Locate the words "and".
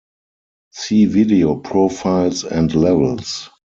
2.43-2.73